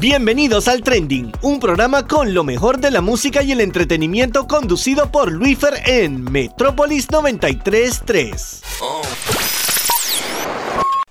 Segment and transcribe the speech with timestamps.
[0.00, 5.10] Bienvenidos al Trending, un programa con lo mejor de la música y el entretenimiento conducido
[5.10, 8.62] por Luifer en Metrópolis 933.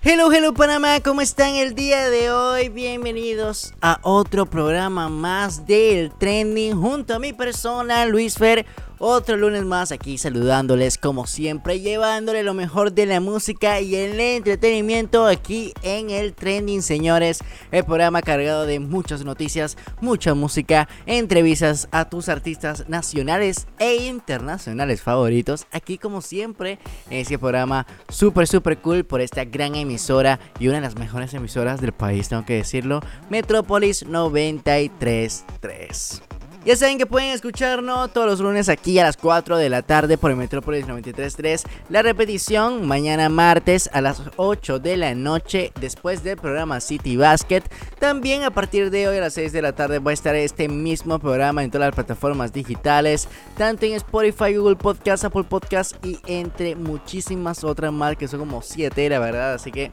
[0.04, 2.70] Hello, hello Panamá, ¿cómo están el día de hoy?
[2.70, 8.66] Bienvenidos a otro programa más del Trending junto a mi persona, Luis Fer
[9.00, 14.20] otro lunes más aquí saludándoles como siempre, llevándole lo mejor de la música y el
[14.20, 17.40] entretenimiento aquí en el Trending, señores.
[17.72, 25.02] El programa cargado de muchas noticias, mucha música, entrevistas a tus artistas nacionales e internacionales
[25.02, 25.68] favoritos.
[25.72, 26.80] Aquí como siempre,
[27.10, 31.34] en este programa súper, súper cool por esta gran emisora y una de las mejores
[31.34, 36.27] emisoras del país, tengo que decirlo, Metrópolis 933.
[36.66, 40.18] Ya saben que pueden escucharnos todos los lunes aquí a las 4 de la tarde
[40.18, 41.64] por el Metrópolis 93.3.
[41.90, 47.64] La repetición mañana martes a las 8 de la noche después del programa City Basket.
[48.00, 50.68] También a partir de hoy a las 6 de la tarde va a estar este
[50.68, 56.20] mismo programa en todas las plataformas digitales, tanto en Spotify, Google Podcast, Apple Podcast y
[56.28, 59.54] entre muchísimas otras más que son como 7 la verdad.
[59.54, 59.90] Así que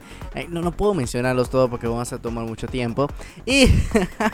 [0.48, 3.06] no, no puedo mencionarlos todos porque vamos a tomar mucho tiempo.
[3.46, 3.68] Y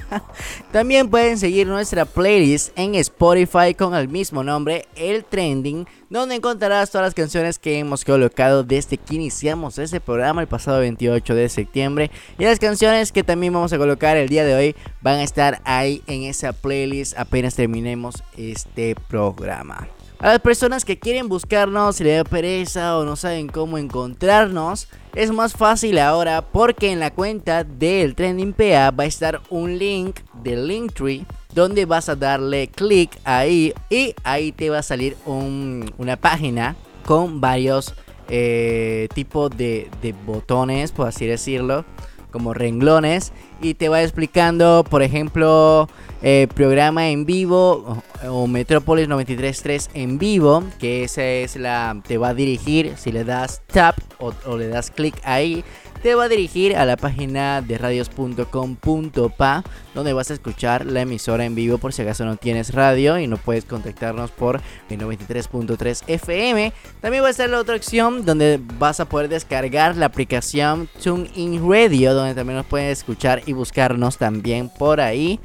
[0.72, 6.88] también pueden seguir nuestra play en Spotify con el mismo nombre, El Trending, donde encontrarás
[6.88, 11.48] todas las canciones que hemos colocado desde que iniciamos este programa el pasado 28 de
[11.48, 12.12] septiembre.
[12.38, 15.60] Y las canciones que también vamos a colocar el día de hoy van a estar
[15.64, 19.88] ahí en esa playlist apenas terminemos este programa.
[20.20, 24.86] A las personas que quieren buscarnos, si le da pereza o no saben cómo encontrarnos,
[25.16, 29.78] es más fácil ahora porque en la cuenta del Trending PA va a estar un
[29.78, 35.16] link del Linktree donde vas a darle clic ahí y ahí te va a salir
[35.26, 37.94] una página con varios
[38.28, 39.88] eh, tipos de,
[40.24, 41.84] botones, por así decirlo,
[42.30, 45.88] como renglones y te va explicando, por ejemplo,
[46.22, 52.28] eh, programa en vivo o, Metrópolis 93.3 en vivo, que esa es la te va
[52.28, 55.64] a dirigir si le das tap o, o le das clic ahí
[56.02, 61.44] te va a dirigir a la página de radios.com.pa donde vas a escuchar la emisora
[61.44, 66.72] en vivo por si acaso no tienes radio y no puedes contactarnos por 93.3 FM.
[67.00, 71.68] También va a estar la otra opción donde vas a poder descargar la aplicación TuneIn
[71.68, 75.40] Radio donde también nos puedes escuchar y buscarnos también por ahí.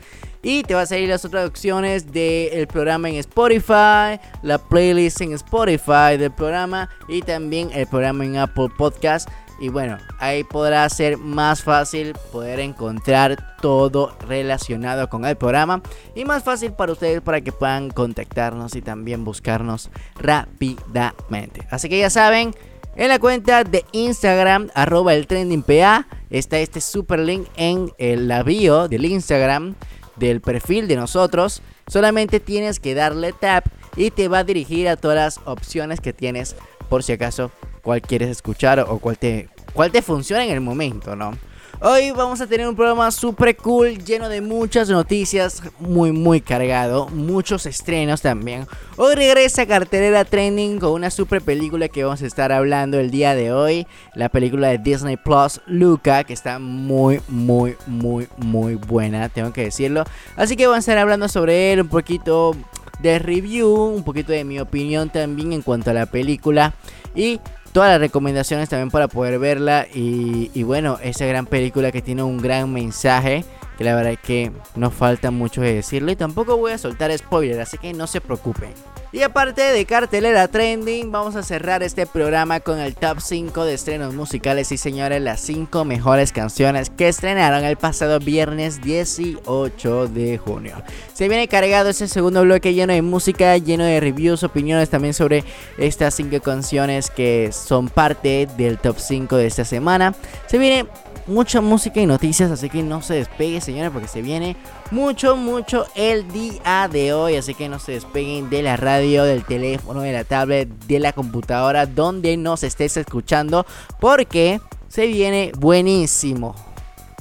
[0.48, 5.34] Y te va a salir las otras opciones del programa en Spotify, la playlist en
[5.34, 9.28] Spotify del programa y también el programa en Apple Podcast.
[9.60, 15.82] Y bueno, ahí podrá ser más fácil poder encontrar todo relacionado con el programa.
[16.14, 21.66] Y más fácil para ustedes para que puedan contactarnos y también buscarnos rápidamente.
[21.70, 22.54] Así que ya saben,
[22.96, 28.88] en la cuenta de Instagram, arroba el trendingpa, está este super link en el bio
[28.88, 29.76] del Instagram,
[30.18, 31.62] del perfil de nosotros.
[31.88, 36.14] Solamente tienes que darle tap y te va a dirigir a todas las opciones que
[36.14, 36.56] tienes
[36.90, 37.52] por si acaso
[37.86, 41.38] cuál quieres escuchar o cuál te, cuál te funciona en el momento, ¿no?
[41.82, 47.08] Hoy vamos a tener un programa super cool, lleno de muchas noticias, muy muy cargado,
[47.10, 48.66] muchos estrenos también.
[48.96, 53.36] Hoy regresa Cartelera Trending con una super película que vamos a estar hablando el día
[53.36, 53.86] de hoy,
[54.16, 59.66] la película de Disney Plus, Luca, que está muy muy muy muy buena, tengo que
[59.66, 60.06] decirlo.
[60.38, 62.56] Así que vamos a estar hablando sobre él, un poquito
[63.00, 66.74] de review, un poquito de mi opinión también en cuanto a la película
[67.14, 67.40] y
[67.76, 69.86] todas las recomendaciones también para poder verla.
[69.94, 73.44] Y, bueno, esa gran película que tiene un gran mensaje.
[73.78, 76.12] Que la verdad es que no falta mucho de decirlo.
[76.12, 78.74] Y tampoco voy a soltar spoiler, así que no se preocupen.
[79.16, 83.74] Y aparte de cartelera trending, vamos a cerrar este programa con el top 5 de
[83.74, 90.38] estrenos musicales y señores, las 5 mejores canciones que estrenaron el pasado viernes 18 de
[90.38, 90.76] junio.
[91.14, 95.46] Se viene cargado ese segundo bloque lleno de música, lleno de reviews, opiniones también sobre
[95.78, 100.14] estas 5 canciones que son parte del top 5 de esta semana.
[100.48, 100.88] Se viene
[101.28, 104.56] mucha música y noticias, así que no se despegue, señores, porque se viene
[104.92, 107.36] mucho, mucho el día de hoy.
[107.36, 111.12] Así que no se despeguen de la radio, del teléfono, de la tablet, de la
[111.12, 113.66] computadora, donde nos estés escuchando,
[114.00, 116.56] porque se viene buenísimo.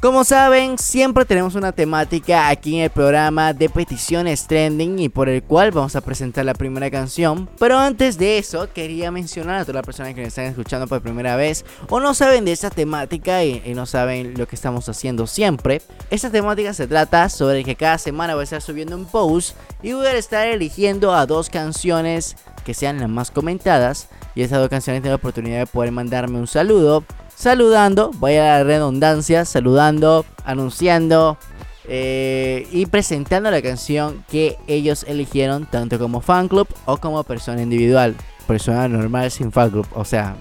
[0.04, 5.30] Como saben, siempre tenemos una temática aquí en el programa de peticiones trending y por
[5.30, 7.48] el cual vamos a presentar la primera canción.
[7.58, 11.00] Pero antes de eso, quería mencionar a todas las personas que me están escuchando por
[11.00, 15.26] primera vez o no saben de esta temática y, no saben lo que estamos haciendo
[15.26, 15.80] siempre.
[16.10, 19.94] Esta temática se trata sobre que cada semana voy a estar subiendo un post y
[19.94, 22.36] voy a estar eligiendo a dos canciones
[22.66, 24.10] que sean las más comentadas.
[24.34, 27.04] Y estas dos canciones tienen la oportunidad de poder mandarme un saludo
[27.34, 31.38] saludando, vaya a la redundancia, saludando, anunciando,
[31.86, 37.60] eh, y presentando la canción que ellos eligieron tanto como fan club o como persona
[37.60, 38.14] individual.
[38.46, 39.86] Persona normal sin fan club.
[39.94, 40.36] O sea,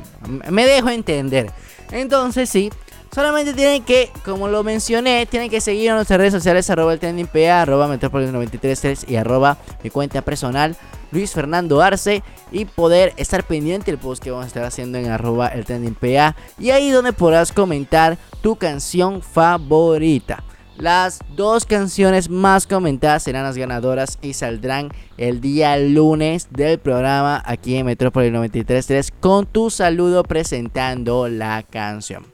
[0.50, 1.51] me dejo entender.
[1.92, 2.72] Entonces sí,
[3.13, 7.00] Solamente tienen que, como lo mencioné, tienen que seguir en nuestras redes sociales, arroba el
[7.00, 10.75] trendingpa, arroba metropolis933 y arroba mi cuenta personal,
[11.12, 15.12] Luis Fernando Arce, y poder estar pendiente del post que vamos a estar haciendo en
[15.12, 20.44] arroba el trendingpa, y ahí donde podrás comentar tu canción favorita.
[20.78, 27.44] Las dos canciones más comentadas serán las ganadoras y saldrán el día lunes del programa
[27.46, 32.25] aquí en Metrópolis 93.3 con tu saludo presentando la canción.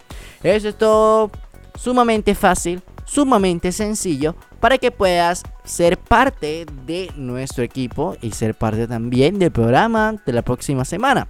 [0.41, 1.31] Eso es todo
[1.77, 8.87] sumamente fácil, sumamente sencillo para que puedas ser parte de nuestro equipo y ser parte
[8.87, 11.27] también del programa de la próxima semana.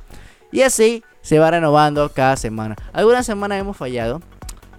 [0.51, 2.75] Y así se va renovando cada semana.
[2.93, 4.21] Algunas semanas hemos fallado.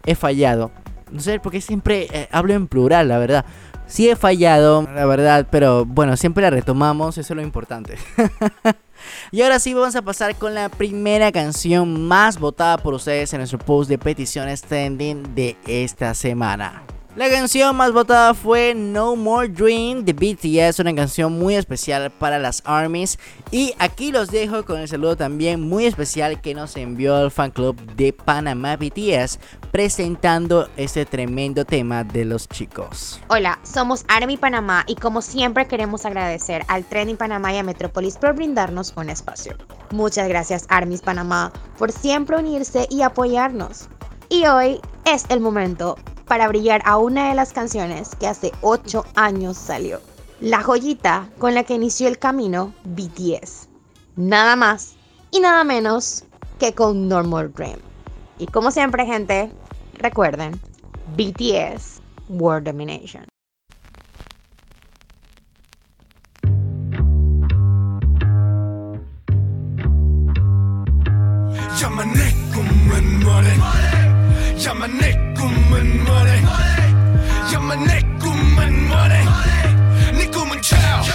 [0.06, 0.70] He fallado.
[1.10, 3.44] No sé por qué siempre eh, hablo en plural, la verdad.
[3.86, 7.96] Sí he fallado, la verdad, pero bueno, siempre la retomamos, eso es lo importante.
[9.30, 13.38] Y ahora sí vamos a pasar con la primera canción más votada por ustedes en
[13.38, 16.82] nuestro post de peticiones trending de esta semana.
[17.20, 22.38] La canción más votada fue No More Dream de BTS, una canción muy especial para
[22.38, 23.18] las ARMYs.
[23.50, 27.50] Y aquí los dejo con el saludo también muy especial que nos envió el fan
[27.50, 29.38] club de Panamá BTS
[29.70, 33.20] presentando este tremendo tema de los chicos.
[33.28, 38.16] Hola, somos ARMY Panamá y como siempre queremos agradecer al Trending Panamá y a Metropolis
[38.16, 39.58] por brindarnos un espacio.
[39.90, 43.90] Muchas gracias ARMYs Panamá por siempre unirse y apoyarnos.
[44.30, 45.96] Y hoy es el momento
[46.30, 50.00] para brillar a una de las canciones que hace 8 años salió.
[50.40, 53.68] La joyita con la que inició el camino BTS.
[54.14, 54.94] Nada más
[55.32, 56.22] y nada menos
[56.60, 57.80] que con Normal Dream.
[58.38, 59.50] Y como siempre, gente,
[59.94, 60.52] recuerden,
[61.16, 63.24] BTS World Domination.
[74.64, 76.42] 야만 내 꿈은 뭐래?
[77.52, 79.24] 야만 내 꿈은 뭐래?
[80.12, 81.10] 네 꿈은 child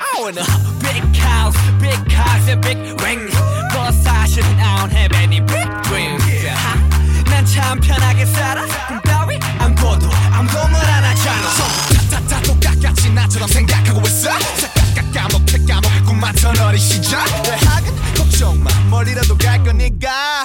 [0.00, 0.44] I want a
[0.78, 3.36] big house, big cars and big rings.
[3.72, 6.24] But 사실은 I don't have any big dreams
[7.28, 8.64] 난참 편하게 살아.
[8.86, 11.48] 꿈 따위 안 꿔도 아무도 뭘 안하잖아.
[12.10, 14.30] 다다 똑같이 나처럼 생각하고 있어.
[14.38, 17.18] 싹 까먹게 까먹 꿈만 턴 어린 시절.
[17.42, 18.70] 대학은 걱정 마.
[18.88, 20.44] 멀리라도 갈 거니까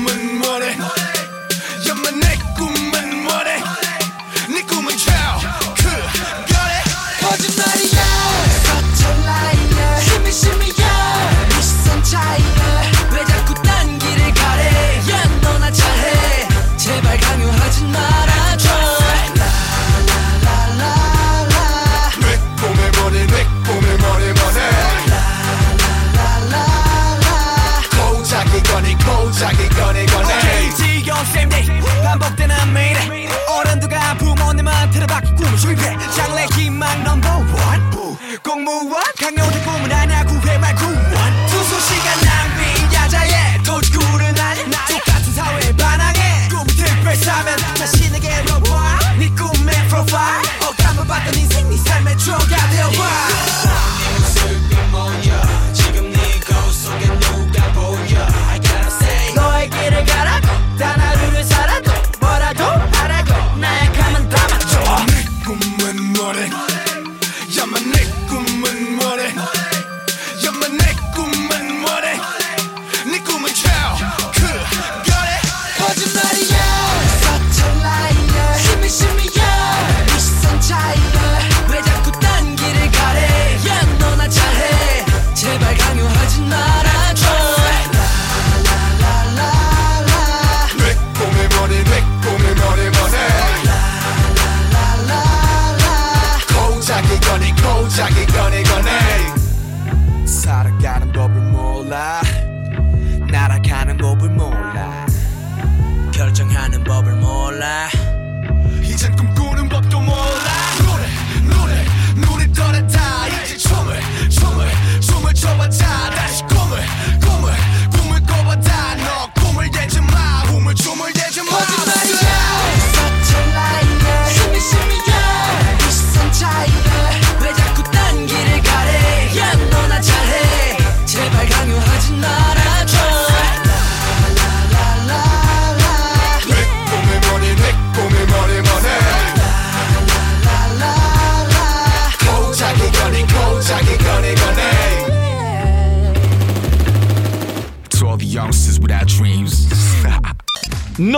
[0.41, 0.77] money.
[0.77, 2.20] money, Your money.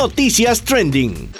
[0.04, 1.32] Noticias Trending.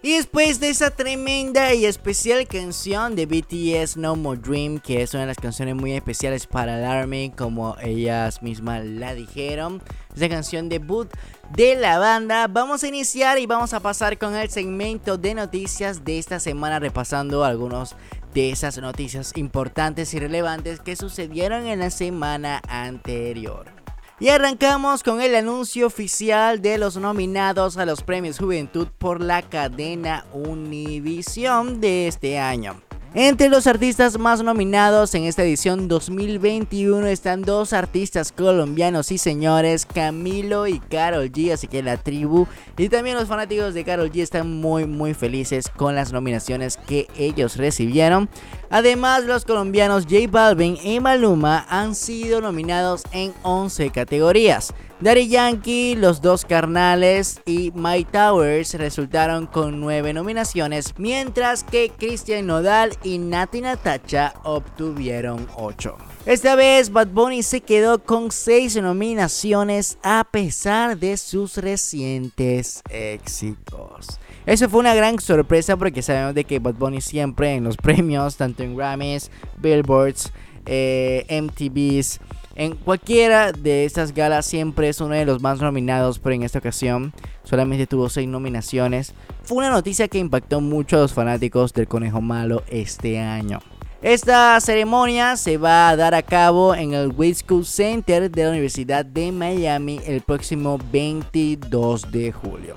[0.00, 5.12] Y después de esa tremenda y especial canción de BTS No More Dream, que es
[5.12, 9.82] una de las canciones muy especiales para el Army, como ellas mismas la dijeron,
[10.16, 11.10] esa canción debut
[11.54, 16.06] de la banda, vamos a iniciar y vamos a pasar con el segmento de noticias
[16.06, 17.96] de esta semana, repasando algunos
[18.32, 23.83] de esas noticias importantes y relevantes que sucedieron en la semana anterior.
[24.20, 29.42] Y arrancamos con el anuncio oficial de los nominados a los premios Juventud por la
[29.42, 32.83] cadena Univision de este año.
[33.16, 39.86] Entre los artistas más nominados en esta edición 2021 están dos artistas colombianos y señores,
[39.86, 44.20] Camilo y Carol G, así que la tribu y también los fanáticos de Carol G
[44.20, 48.28] están muy muy felices con las nominaciones que ellos recibieron.
[48.68, 54.74] Además, los colombianos J Balvin y Maluma han sido nominados en 11 categorías.
[55.04, 62.46] Daddy Yankee, Los Dos Carnales y My Towers resultaron con 9 nominaciones, mientras que Christian
[62.46, 65.98] Nodal y Nati Natacha obtuvieron 8.
[66.24, 74.18] Esta vez Bad Bunny se quedó con 6 nominaciones a pesar de sus recientes éxitos.
[74.46, 78.36] Eso fue una gran sorpresa porque sabemos de que Bad Bunny siempre en los premios,
[78.36, 80.32] tanto en Grammys, Billboards,
[80.64, 82.20] eh, MTVs,
[82.56, 86.60] en cualquiera de estas galas siempre es uno de los más nominados, pero en esta
[86.60, 89.14] ocasión solamente tuvo 6 nominaciones.
[89.42, 93.60] Fue una noticia que impactó mucho a los fanáticos del Conejo Malo este año.
[94.02, 99.04] Esta ceremonia se va a dar a cabo en el School Center de la Universidad
[99.04, 102.76] de Miami el próximo 22 de julio.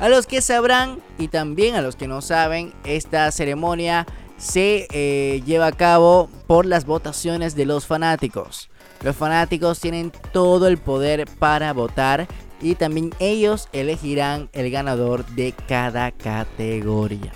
[0.00, 4.06] A los que sabrán y también a los que no saben, esta ceremonia
[4.44, 8.68] se eh, lleva a cabo por las votaciones de los fanáticos.
[9.02, 12.28] Los fanáticos tienen todo el poder para votar
[12.60, 17.32] y también ellos elegirán el ganador de cada categoría.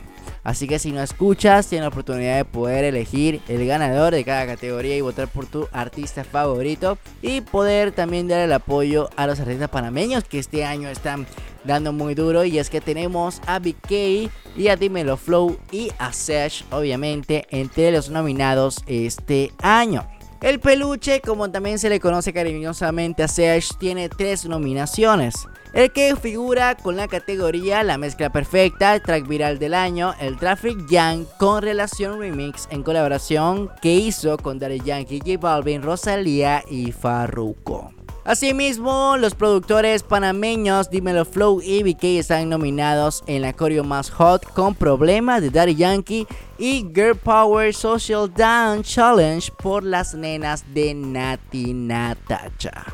[0.49, 4.47] Así que si no escuchas, tienes la oportunidad de poder elegir el ganador de cada
[4.47, 6.97] categoría y votar por tu artista favorito.
[7.21, 11.26] Y poder también dar el apoyo a los artistas panameños que este año están
[11.64, 12.47] dando muy duro.
[12.47, 17.93] Y es que tenemos a BK y a Dimelo Flow y a Sesh, obviamente, entre
[17.93, 20.09] los nominados este año.
[20.40, 25.35] El peluche, como también se le conoce cariñosamente a Serge, tiene tres nominaciones.
[25.75, 30.89] El que figura con la categoría La Mezcla Perfecta, track viral del año, el Traffic
[30.89, 36.93] Young con relación remix en colaboración que hizo con Daddy Yankee, J Balvin, Rosalía y
[36.93, 37.93] Farruko.
[38.25, 44.45] Asimismo, los productores panameños Dimelo Flow y BK están nominados en la coreo más hot
[44.53, 46.27] con Problema de Daddy Yankee
[46.59, 52.85] y Girl Power Social Dance Challenge por las nenas de Nati Natacha.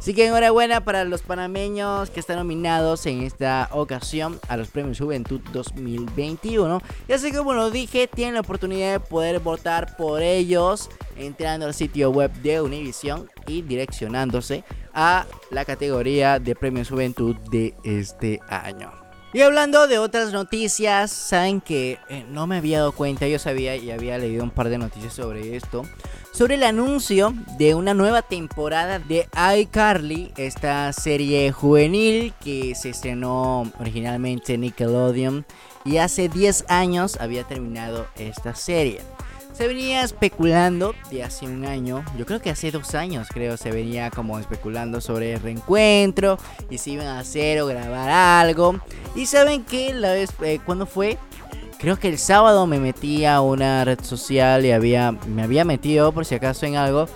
[0.00, 4.98] Así que enhorabuena para los panameños que están nominados en esta ocasión a los Premios
[4.98, 6.80] Juventud 2021.
[7.06, 11.74] Y así como lo dije, tienen la oportunidad de poder votar por ellos entrando al
[11.74, 14.64] sitio web de Univision y direccionándose
[14.94, 18.90] a la categoría de Premios Juventud de este año.
[19.34, 23.76] Y hablando de otras noticias, saben que eh, no me había dado cuenta, yo sabía
[23.76, 25.82] y había leído un par de noticias sobre esto
[26.32, 33.70] sobre el anuncio de una nueva temporada de iCarly, esta serie juvenil que se estrenó
[33.78, 35.44] originalmente en Nickelodeon
[35.84, 39.00] y hace 10 años había terminado esta serie.
[39.52, 43.70] Se venía especulando de hace un año, yo creo que hace dos años creo, se
[43.70, 46.38] venía como especulando sobre el reencuentro
[46.70, 48.80] y si iban a hacer o grabar algo.
[49.14, 51.18] Y saben que la vez, eh, cuando fue,
[51.80, 56.12] Creo que el sábado me metí a una red social y había, me había metido
[56.12, 57.06] por si acaso en algo.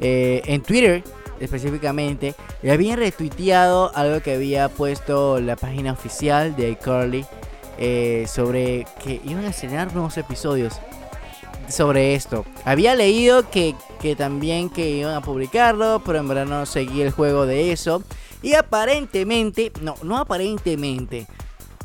[0.00, 1.02] Eh, en Twitter
[1.40, 2.34] específicamente.
[2.62, 7.26] Y había retuiteado algo que había puesto la página oficial de iCarly.
[7.76, 10.74] Eh, sobre que iban a estrenar nuevos episodios
[11.68, 12.44] sobre esto.
[12.64, 17.10] Había leído que, que, también que iban a publicarlo, pero en verdad no seguí el
[17.10, 18.04] juego de eso.
[18.42, 21.26] Y aparentemente, no, no aparentemente,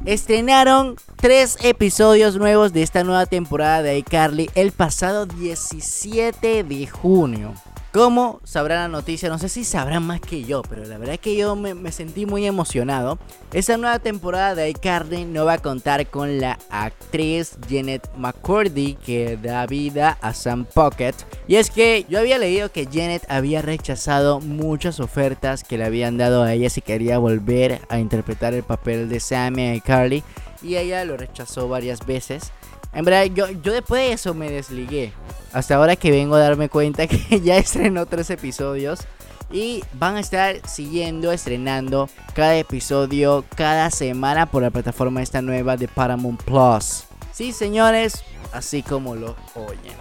[0.06, 7.54] estrenaron tres episodios nuevos de esta nueva temporada de iCarly el pasado 17 de junio.
[8.00, 11.20] Como sabrán la noticia, no sé si sabrán más que yo, pero la verdad es
[11.20, 13.20] que yo me, sentí muy emocionado.
[13.52, 19.36] Esta nueva temporada de iCarly no va a contar con la actriz Janet McCurdy que
[19.36, 21.12] da vida a Sam Pocket.
[21.46, 26.18] Y es que yo había leído que Janet había rechazado muchas ofertas que le habían
[26.18, 30.24] dado a ella si quería volver a interpretar el papel de Sam y iCarly.
[30.62, 32.54] Y ella lo rechazó varias veces.
[32.94, 35.14] En verdad, yo, yo después de eso me desligué.
[35.54, 39.02] Hasta ahora que vengo a darme cuenta que ya estrenó tres episodios.
[39.52, 45.76] y van a estar siguiendo, estrenando cada episodio cada semana por la plataforma esta nueva
[45.76, 47.06] de Paramount Plus.
[47.34, 49.94] Sí, señores, así como lo oyen.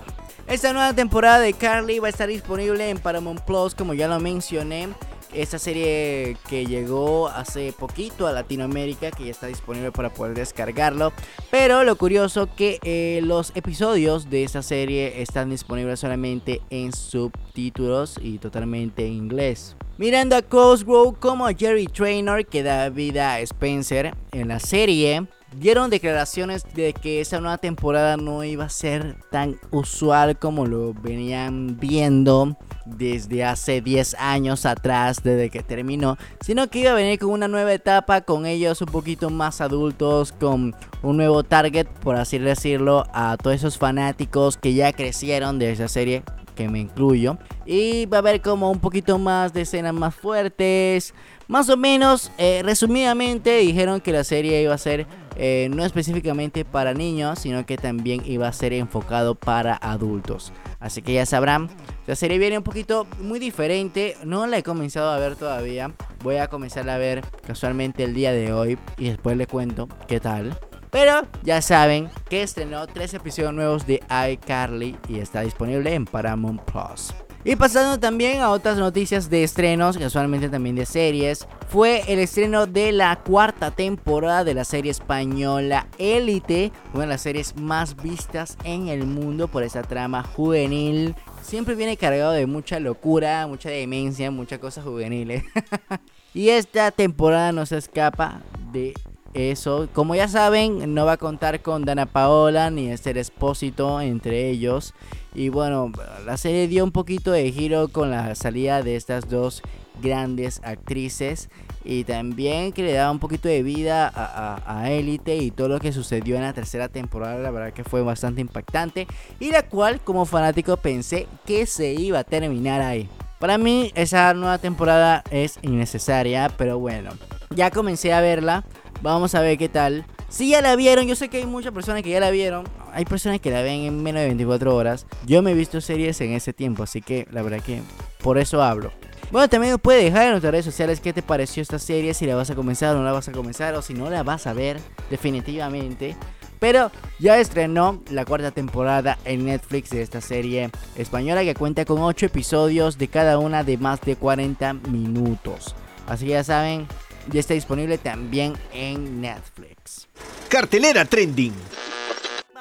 [0.49, 4.19] Esta nueva temporada de Carly va a estar disponible en Paramount Plus, como ya lo
[4.19, 4.89] mencioné.
[5.33, 11.13] Esta serie que llegó hace poquito a Latinoamérica, que ya está disponible para poder descargarlo.
[11.51, 18.19] Pero lo curioso que eh, los episodios de esta serie están disponibles solamente en subtítulos
[18.23, 19.77] y totalmente en inglés.
[19.99, 25.91] Mirando a Cosgrove como Jerry Traynor que da vida a Spencer en la serie, dieron
[25.91, 31.79] declaraciones de que esa nueva temporada no iba a ser tan usual como lo venían
[31.81, 32.57] viendo
[32.97, 37.49] desde hace 10 años atrás, desde que terminó, sino que iba a venir con una
[37.49, 43.05] nueva etapa, con ellos un poquito más adultos, con un nuevo target, por así decirlo,
[43.13, 46.23] a todos esos fanáticos que ya crecieron de esa serie,
[46.55, 47.39] que me incluyo.
[47.67, 51.15] Y va a haber como un poquito más de escenas más fuertes.
[51.47, 55.07] Más o menos, eh, resumidamente, dijeron que la serie iba a ser
[55.39, 60.53] eh, no específicamente para niños, sino que también iba a ser enfocado para adultos.
[60.81, 61.69] Así que ya sabrán,
[62.07, 64.17] la serie viene un poquito muy diferente.
[64.25, 65.93] No la he comenzado a ver todavía.
[66.23, 70.21] Voy a comenzar a ver casualmente el día de hoy y después le cuento qué
[70.21, 70.59] tal.
[70.91, 74.03] Pero ya saben que estrenó tres episodios nuevos de
[74.33, 77.13] iCarly y está disponible en Paramount Plus.
[77.45, 82.67] Y pasando también a otras noticias de estrenos, casualmente también de series, fue el estreno
[82.67, 88.59] de la cuarta temporada de la serie española Élite, una de las series más vistas
[88.65, 91.15] en el mundo por esa trama juvenil.
[91.43, 95.45] Siempre viene cargado de mucha locura, mucha demencia, muchas cosas juveniles.
[96.35, 98.41] y esta temporada no se escapa
[98.73, 98.95] de
[99.33, 99.89] eso.
[99.93, 104.95] Como ya saben, no va a contar con Dana Paola ni Esther Espósito entre ellos.
[105.35, 105.93] Y bueno,
[106.25, 109.63] la serie dio un poquito de giro con la salida de estas dos
[110.01, 111.49] grandes actrices
[111.85, 115.93] y también que le daba un poquito de vida a Élite y todo lo que
[115.93, 119.07] sucedió en la tercera temporada, la verdad que fue bastante impactante
[119.41, 123.09] y la cual como fanático pensé que se iba a terminar ahí.
[123.39, 127.11] Para mí esa nueva temporada es innecesaria, pero bueno,
[127.55, 128.65] ya comencé a verla,
[129.03, 130.05] vamos a ver qué tal.
[130.29, 132.65] Si ya la vieron, yo sé que hay muchas personas que ya la vieron.
[132.99, 135.07] Hay personas que la ven en menos de 24 horas.
[135.25, 137.81] Yo me he visto series en ese tiempo, así que la verdad que
[138.21, 138.91] por eso hablo.
[139.31, 142.27] Bueno, también nos puede dejar en nuestras redes sociales qué te pareció esta serie, si
[142.27, 144.49] la vas a comenzar o no la vas a comenzar, o si no la vas
[144.49, 144.81] a ver,
[145.11, 146.17] definitivamente.
[146.59, 152.01] Pero ya estrenó la cuarta temporada en Netflix de esta serie española que cuenta con
[152.03, 155.77] 8 episodios de cada una de más de 40 minutos.
[156.09, 156.89] Así que ya saben,
[157.31, 160.09] ya está disponible también en Netflix.
[160.49, 161.55] Cartelera Trending.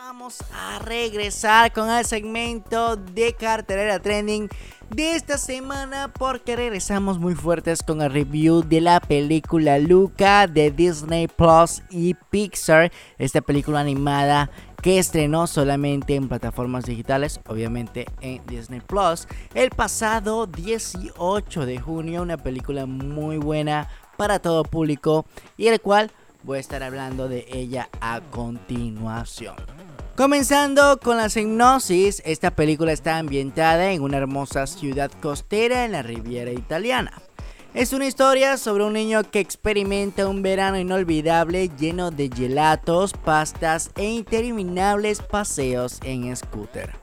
[0.07, 4.47] Vamos a regresar con el segmento de Cartelera Trending
[4.89, 10.71] de esta semana porque regresamos muy fuertes con el review de la película Luca de
[10.71, 14.49] Disney Plus y Pixar, esta película animada
[14.81, 22.21] que estrenó solamente en plataformas digitales, obviamente en Disney Plus, el pasado 18 de junio,
[22.21, 25.25] una película muy buena, para todo público
[25.57, 26.11] y el cual
[26.43, 29.55] voy a estar hablando de ella a continuación.
[30.17, 36.01] Comenzando con la hipnosis, esta película está ambientada en una hermosa ciudad costera en la
[36.01, 37.21] Riviera Italiana.
[37.75, 43.91] Es una historia sobre un niño que experimenta un verano inolvidable lleno de gelatos, pastas
[43.95, 46.95] e interminables paseos en scooter.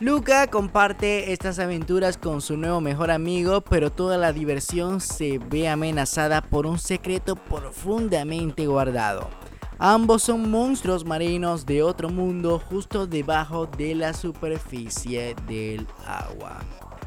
[0.00, 5.70] Luca comparte estas aventuras con su nuevo mejor amigo, pero toda la diversión se ve
[5.70, 9.37] amenazada por un secreto profundamente guardado.
[9.80, 16.58] Ambos son monstruos marinos de otro mundo justo debajo de la superficie del agua.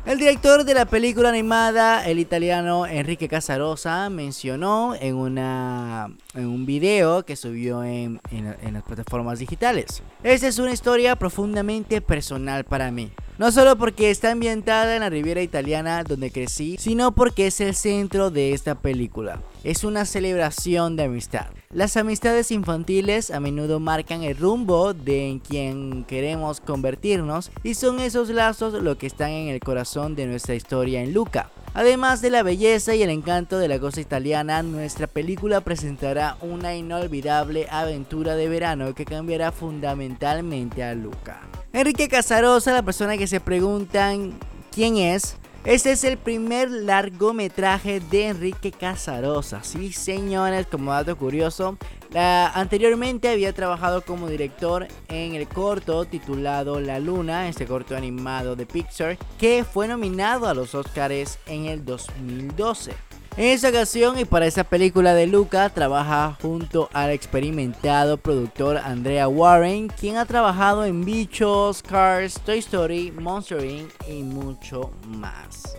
[0.06, 6.66] El director de la película animada, el italiano Enrique Casarosa, mencionó en, una, en un
[6.66, 10.02] video que subió en, en las plataformas digitales.
[10.24, 13.12] Esta es una historia profundamente personal para mí.
[13.42, 17.74] No solo porque está ambientada en la Riviera Italiana donde crecí, sino porque es el
[17.74, 19.42] centro de esta película.
[19.64, 21.48] Es una celebración de amistad.
[21.72, 28.00] Las amistades infantiles a menudo marcan el rumbo de en quien queremos convertirnos y son
[28.00, 31.50] esos lazos lo que están en el corazón de nuestra historia en Luca.
[31.74, 36.76] Además de la belleza y el encanto de la cosa italiana, nuestra película presentará una
[36.76, 41.51] inolvidable aventura de verano que cambiará fundamentalmente a Luca.
[41.74, 44.38] Enrique Casarosa, la persona que se preguntan
[44.74, 49.64] quién es, este es el primer largometraje de Enrique Casarosa.
[49.64, 51.78] Sí, señores, como dato curioso,
[52.14, 58.66] anteriormente había trabajado como director en el corto titulado La Luna, este corto animado de
[58.66, 62.92] Pixar, que fue nominado a los Oscars en el 2012.
[63.38, 69.30] En esta ocasión y para esa película de Luca trabaja junto al experimentado productor Andrea
[69.30, 73.90] Warren, quien ha trabajado en Bichos, Cars, Toy Story, Monster Inc.
[74.10, 75.78] y mucho más.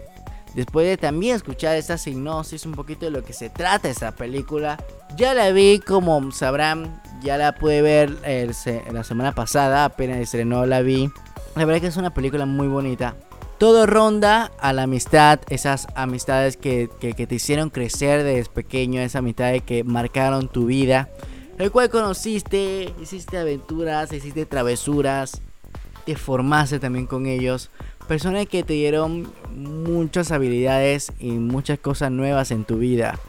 [0.54, 4.82] Después de también escuchar esta sinopsis, un poquito de lo que se trata esta película,
[5.16, 8.16] ya la vi como sabrán, ya la pude ver
[8.90, 11.10] la semana pasada, apenas estrenó la vi.
[11.54, 13.14] La verdad que es una película muy bonita.
[13.62, 19.20] Todo ronda a la amistad, esas amistades que, que, te hicieron crecer desde pequeño, esas
[19.20, 21.10] amistades que marcaron tu vida,
[21.58, 25.42] el cual conociste, hiciste aventuras, hiciste travesuras,
[26.04, 27.70] te formaste también con ellos.
[28.08, 33.20] Personas que te dieron muchas habilidades y muchas cosas nuevas en tu vida.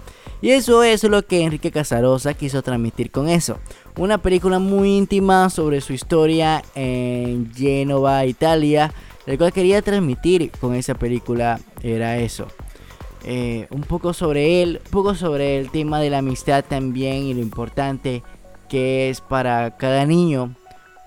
[0.41, 3.59] Y eso es lo que Enrique Casarosa quiso transmitir con eso.
[3.97, 8.91] Una película muy íntima sobre su historia en Génova, Italia.
[9.25, 12.47] Lo cual quería transmitir con esa película era eso.
[13.25, 17.33] Eh, un poco sobre él, un poco sobre el tema de la amistad también y
[17.33, 18.21] lo importante
[18.67, 20.55] que es para cada niño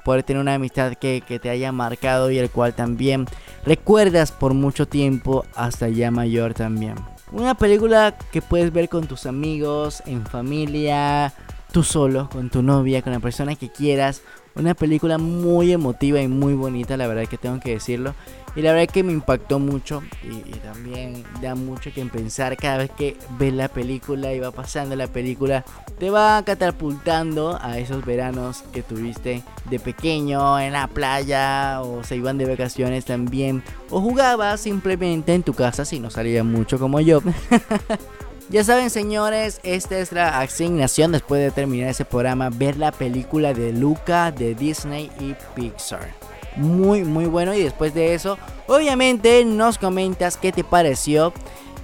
[0.07, 3.27] poder tener una amistad que, te haya marcado y el cual también
[3.65, 6.95] recuerdas por mucho tiempo hasta ya mayor también.
[7.33, 11.35] Una película que puedes ver con tus amigos, en familia,
[11.73, 14.23] tú solo, con tu novia, con la persona que quieras.
[14.57, 18.15] Una película muy emotiva y muy bonita, la verdad que tengo que decirlo.
[18.57, 22.91] Y la verdad que me impactó mucho y, también da mucho que pensar cada vez
[22.91, 25.63] que ves la película y va pasando la película.
[25.99, 32.17] Te va catapultando a esos veranos que tuviste de pequeño en la playa o se
[32.17, 33.63] iban de vacaciones también.
[33.91, 37.21] O jugabas simplemente en tu casa si no salía mucho como yo.
[38.49, 43.53] Ya saben señores, esta es la asignación después de terminar ese programa, ver la película
[43.53, 46.15] de Luca de Disney y Pixar.
[46.55, 51.33] Muy muy bueno y después de eso, obviamente nos comentas qué te pareció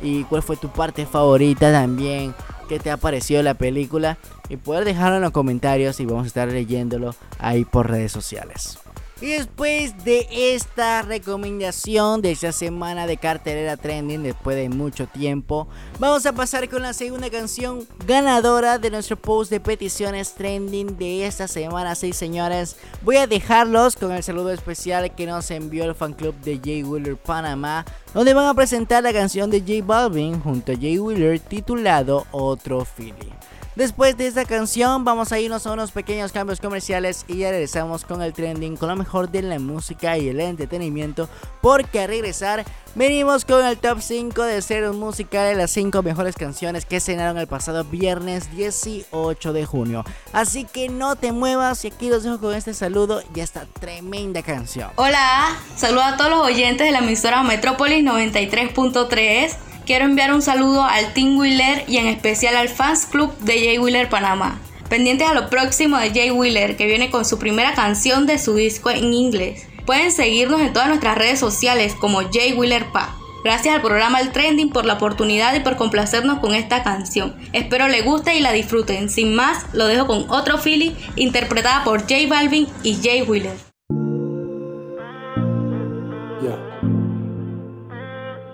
[0.02, 2.32] y cuál fue tu parte favorita también,
[2.68, 4.16] qué te ha parecido la película
[4.48, 8.78] y poder dejarlo en los comentarios y vamos a estar leyéndolo ahí por redes sociales.
[9.22, 15.68] Y después de esta recomendación de esta semana de cartelera trending, después de mucho tiempo,
[16.00, 21.24] vamos a pasar con la segunda canción ganadora de nuestro post de peticiones trending de
[21.24, 21.94] esta semana.
[21.94, 26.34] Sí, señores, voy a dejarlos con el saludo especial que nos envió el fan club
[26.40, 30.74] de Jay Wheeler Panamá, donde van a presentar la canción de J Balvin junto a
[30.74, 33.30] Jay Wheeler titulado Otro Feeling.
[33.74, 38.04] Después de esta canción vamos a irnos a unos pequeños cambios comerciales y ya regresamos
[38.04, 41.26] con el trending, con lo mejor de la música y el entretenimiento,
[41.62, 46.84] porque a regresar venimos con el top 5 de series musicales, las 5 mejores canciones
[46.84, 50.04] que cenaron el pasado viernes 18 de junio.
[50.34, 54.42] Así que no te muevas y aquí los dejo con este saludo y esta tremenda
[54.42, 54.90] canción.
[54.96, 60.84] Hola, saludo a todos los oyentes de la emisora Metrópolis 93.3 quiero enviar un saludo
[60.84, 64.58] al Team Wheeler y en especial al Fans Club de Jay Wheeler Panamá.
[64.88, 68.54] Pendientes a lo próximo de Jay Wheeler, que viene con su primera canción de su
[68.54, 69.66] disco en inglés.
[69.84, 73.14] Pueden seguirnos en todas nuestras redes sociales como Jay Wheeler Pa.
[73.44, 77.36] Gracias al programa El Trending por la oportunidad y por complacernos con esta canción.
[77.52, 79.10] Espero le guste y la disfruten.
[79.10, 83.58] Sin más, lo dejo con otro Philly interpretada por Jay Balvin y Jay Wheeler.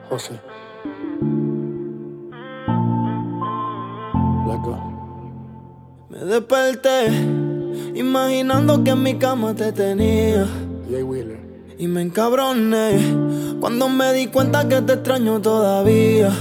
[0.09, 0.48] José.
[6.19, 7.07] Me desperté
[7.95, 10.49] imaginando que en mi cama te tenía.
[11.79, 12.99] Y me encabroné
[13.61, 16.33] cuando me di cuenta que te extraño todavía.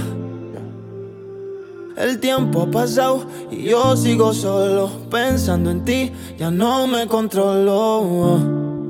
[1.96, 6.12] El tiempo ha pasado y yo sigo solo pensando en ti.
[6.36, 8.40] Ya no me controlo.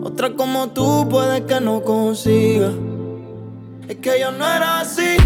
[0.02, 2.70] Otra como tú puede que no consiga.
[3.86, 5.16] Es que yo no era así.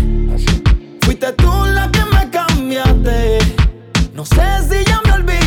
[1.03, 3.39] Fuiste tú la que me cambiaste.
[4.13, 5.42] No sé si ya me olvidaste.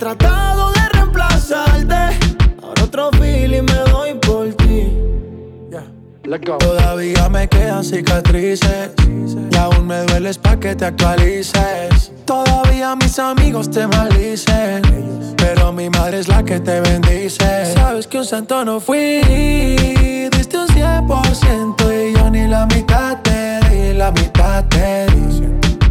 [0.00, 2.18] Tratado de reemplazarte.
[2.62, 4.96] Ahora otro feeling me doy por ti.
[6.58, 8.92] Todavía me quedan cicatrices
[9.50, 12.12] y aún me dueles pa' que te actualices.
[12.24, 14.80] Todavía mis amigos te maldicen,
[15.36, 17.74] pero mi madre es la que te bendice.
[17.74, 19.20] Sabes que un santo no fui,
[20.30, 25.42] diste un 100% y yo ni la mitad te di, la mitad te di.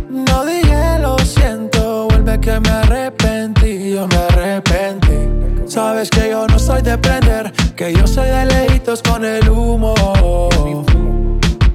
[0.10, 3.59] No dije lo siento, vuelve que me arrepentí,
[4.08, 5.70] me arrepentí.
[5.70, 9.94] Sabes que yo no soy de prender, que yo soy de lejitos con el humo.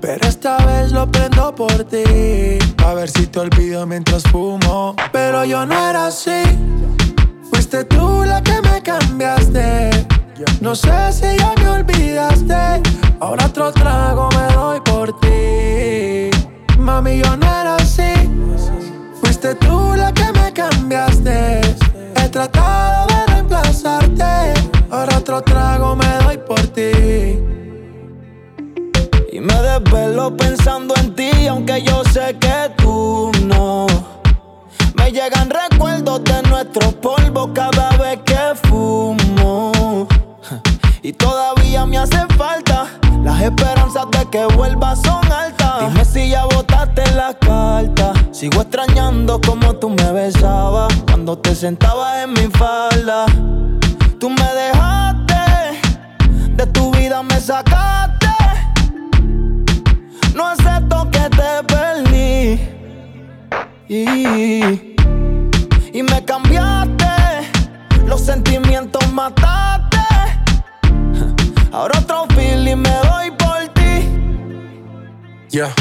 [0.00, 2.58] Pero esta vez lo prendo por ti.
[2.84, 4.94] A ver si te olvido mientras fumo.
[5.12, 6.42] Pero yo no era así.
[7.50, 9.90] Fuiste tú la que me cambiaste.
[10.60, 12.82] No sé si ya me olvidaste.
[13.20, 16.30] Ahora otro trago me doy por ti.
[16.78, 18.12] Mami, yo no era así.
[19.20, 21.60] Fuiste tú la que me cambiaste.
[22.34, 24.54] Tratado de reemplazarte.
[24.90, 26.90] Ahora otro trago me doy por ti.
[29.30, 33.86] Y me desvelo pensando en ti, aunque yo sé que tú no.
[34.96, 40.08] Me llegan recuerdos de nuestros polvos cada vez que fumo.
[41.02, 42.88] Y todavía me hace falta.
[43.22, 45.88] Las esperanzas de que vuelvas son altas.
[45.88, 48.12] Dime si ya botaste la carta.
[48.34, 53.26] Sigo extrañando como tú me besabas cuando te sentabas en mi falda.
[54.18, 55.78] Tú me dejaste,
[56.56, 58.26] de tu vida me sacaste.
[60.34, 62.60] No acepto que te perdí.
[63.88, 64.96] Y,
[65.96, 67.06] y me cambiaste,
[68.04, 69.98] los sentimientos mataste.
[71.70, 74.08] Ahora otro feeling me doy por ti.
[75.50, 75.72] Yeah.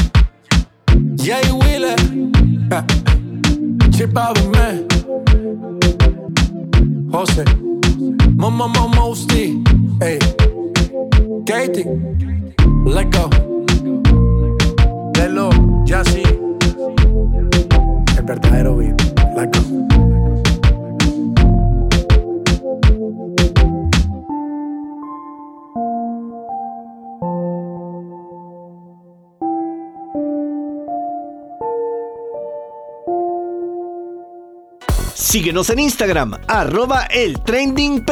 [1.18, 2.43] Jay Wheeler.
[2.74, 4.88] Chip out of man.
[7.12, 7.44] Jose.
[8.36, 9.14] Momo Momo.
[10.02, 10.18] Hey.
[11.46, 11.86] Katie.
[12.84, 13.30] Let go.
[15.14, 15.52] Lelo.
[15.86, 16.24] Jassy.
[18.18, 19.00] El verdadero beat.
[19.36, 20.23] Let go.
[35.34, 38.06] Síguenos en Instagram, arroba el trending.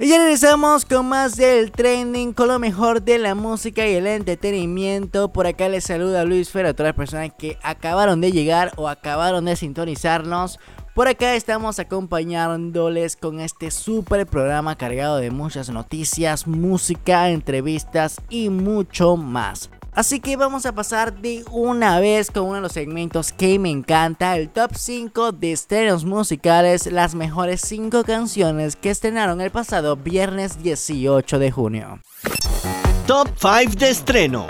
[0.00, 4.08] Y ya regresamos con más del trending, con lo mejor de la música y el
[4.08, 5.32] entretenimiento.
[5.32, 8.88] Por acá les saluda Luis Fer a todas las personas que acabaron de llegar o
[8.88, 10.58] acabaron de sintonizarnos.
[10.92, 18.48] Por acá estamos acompañándoles con este super programa cargado de muchas noticias, música, entrevistas y
[18.48, 19.70] mucho más.
[19.96, 23.70] Así que vamos a pasar de una vez con uno de los segmentos que me
[23.70, 29.96] encanta, el top 5 de estrenos musicales, las mejores 5 canciones que estrenaron el pasado
[29.96, 31.98] viernes 18 de junio.
[33.06, 34.46] Top 5 de estreno.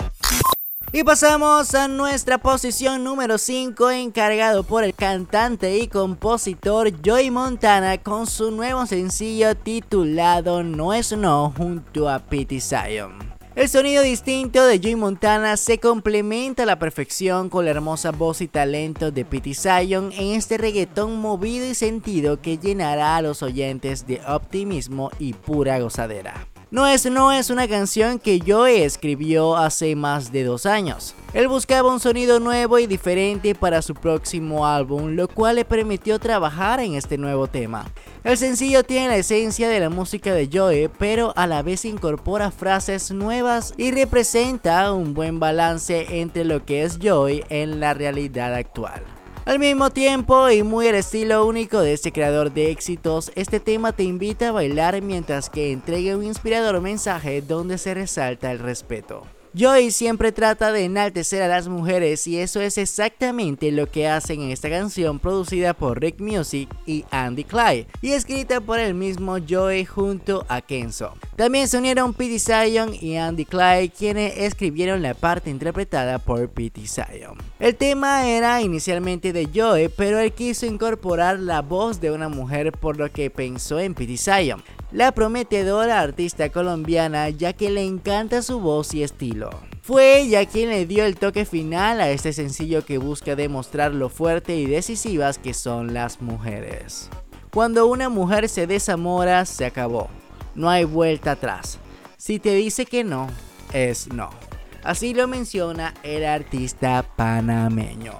[0.91, 7.97] Y pasamos a nuestra posición número 5 encargado por el cantante y compositor Joey Montana
[7.99, 13.36] con su nuevo sencillo titulado No es No junto a Pity Zion.
[13.57, 18.41] El sonido distinto de Joey Montana se complementa a la perfección con la hermosa voz
[18.41, 23.41] y talento de Pity Zion en este reggaetón movido y sentido que llenará a los
[23.41, 26.35] oyentes de optimismo y pura gozadera.
[26.69, 31.15] No es, no es una canción que Joey escribió hace más de dos años.
[31.33, 36.19] Él buscaba un sonido nuevo y diferente para su próximo álbum, lo cual le permitió
[36.19, 37.85] trabajar en este nuevo tema.
[38.27, 42.51] El sencillo tiene la esencia de la música de Joey, pero a la vez incorpora
[42.51, 48.53] frases nuevas y representa un buen balance entre lo que es Joey en la realidad
[48.53, 49.01] actual.
[49.45, 53.93] Al mismo tiempo y muy al estilo único de este creador de éxitos, este tema
[53.93, 59.25] te invita a bailar mientras que entrega un inspirador mensaje donde se resalta el respeto.
[59.59, 64.41] Joey siempre trata de enaltecer a las mujeres y eso es exactamente lo que hacen
[64.41, 69.37] en esta canción producida por Rick Music y Andy Clyde y escrita por el mismo
[69.49, 71.15] Joey junto a Kenzo.
[71.35, 76.85] También se unieron Pete Zion y Andy Clyde quienes escribieron la parte interpretada por Pete
[76.85, 77.37] Zion.
[77.59, 82.73] El tema era inicialmente de Joey pero él quiso incorporar la voz de una mujer
[82.73, 88.41] por lo que pensó en Pete Zion la prometedora artista colombiana ya que le encanta
[88.41, 89.49] su voz y estilo.
[89.81, 94.09] Fue ella quien le dio el toque final a este sencillo que busca demostrar lo
[94.09, 97.09] fuerte y decisivas que son las mujeres.
[97.53, 100.09] Cuando una mujer se desamora, se acabó.
[100.55, 101.79] No hay vuelta atrás.
[102.17, 103.27] Si te dice que no,
[103.73, 104.29] es no.
[104.83, 108.13] Así lo menciona el artista panameño.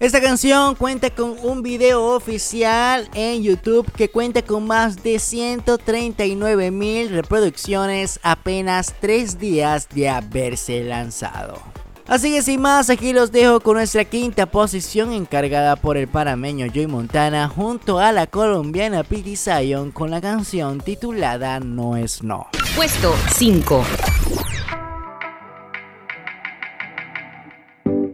[0.00, 6.70] Esta canción cuenta con un video oficial en YouTube que cuenta con más de 139
[6.70, 11.60] mil reproducciones apenas 3 días de haberse lanzado.
[12.06, 16.66] Así que sin más, aquí los dejo con nuestra quinta posición encargada por el panameño
[16.72, 22.46] Joy Montana junto a la colombiana Pity Zion con la canción titulada No es No.
[22.76, 23.84] Puesto 5.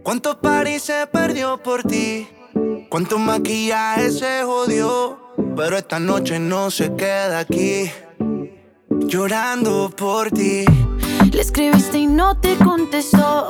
[0.05, 2.27] ¿Cuánto París se perdió por ti?
[2.89, 5.33] ¿Cuánto maquillaje se jodió?
[5.57, 7.91] Pero esta noche no se queda aquí,
[9.07, 10.63] llorando por ti.
[11.31, 13.47] Le escribiste y no te contestó.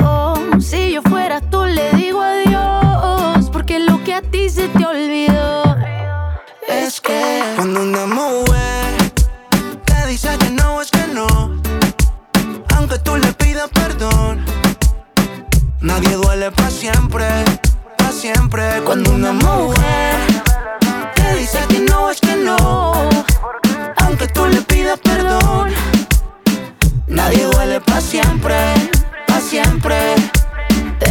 [0.62, 3.50] Si yo fuera tú, le digo adiós.
[3.52, 5.76] Porque lo que a ti se te olvidó
[6.70, 8.96] es que Cuando una mujer
[9.84, 11.28] te dice que no es que no,
[12.78, 14.46] aunque tú le pidas perdón,
[15.86, 17.28] nadie duele para siempre,
[17.98, 18.64] para siempre.
[18.84, 20.16] Cuando una mujer
[21.16, 23.10] te dice que no es que no,
[23.98, 25.70] aunque tú le pidas perdón,
[27.08, 28.58] nadie duele para siempre,
[29.28, 30.35] para siempre.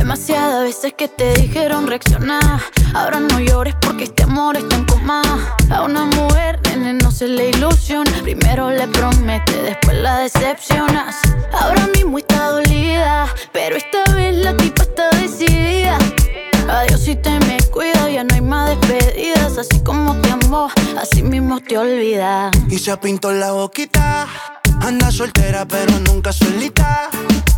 [0.04, 2.60] Demasiadas veces que te dijeron reaccionar.
[2.92, 5.22] Ahora no llores porque este amor está en coma.
[5.70, 8.12] A una mujer, nene, no se le ilusiona.
[8.22, 11.16] Primero le promete, después la decepcionas.
[11.58, 15.96] Ahora mismo está dolida, pero esta vez la tipa está decidida.
[16.68, 19.56] Adiós si te me cuida, ya no hay más despedidas.
[19.56, 20.68] Así como te amó,
[21.00, 22.50] así mismo te olvida.
[22.68, 24.28] Y se pintó la boquita.
[24.80, 27.08] Anda soltera, pero nunca solita.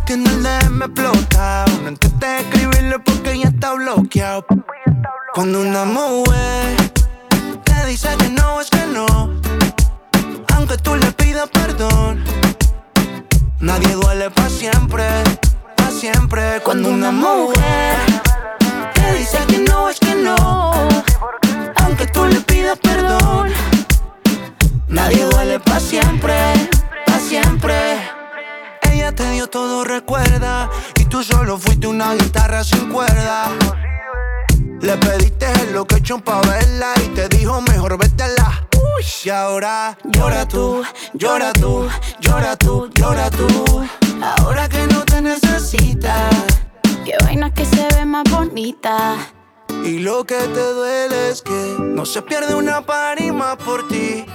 [0.05, 1.81] Tiene el DM explotado.
[1.83, 4.45] No intenté escribirle porque ya está bloqueado.
[5.33, 6.75] Cuando una mujer
[7.63, 9.05] te dice que no es que no,
[10.55, 12.23] aunque tú le pidas perdón,
[13.59, 15.05] nadie duele para siempre,
[15.75, 16.59] para siempre.
[16.63, 17.97] Cuando una mujer
[18.95, 20.71] te dice que no es que no,
[21.83, 23.51] aunque tú le pidas perdón,
[24.87, 26.33] nadie duele para siempre,
[27.27, 27.99] siempre.
[28.89, 30.69] Ella te dio todo, recuerda.
[30.99, 33.49] Y tú solo fuiste una guitarra sin cuerda.
[34.81, 38.67] Le pediste el location pa' verla y te dijo mejor vete a la.
[38.75, 41.89] Uy, y ahora llora tú, llora tú,
[42.21, 43.87] llora tú, llora tú.
[44.21, 46.29] Ahora que no te necesita.
[47.03, 49.15] Qué vaina que se ve más bonita.
[49.83, 54.25] Y lo que te duele es que no se pierde una parima por ti.